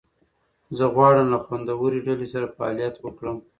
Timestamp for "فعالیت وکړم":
2.55-3.37